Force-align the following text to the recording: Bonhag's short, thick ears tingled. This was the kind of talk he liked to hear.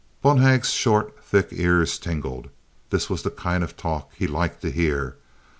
Bonhag's 0.23 0.71
short, 0.71 1.23
thick 1.23 1.49
ears 1.51 1.99
tingled. 1.99 2.49
This 2.89 3.07
was 3.07 3.21
the 3.21 3.29
kind 3.29 3.63
of 3.63 3.77
talk 3.77 4.09
he 4.17 4.25
liked 4.25 4.63
to 4.63 4.71
hear. 4.71 5.17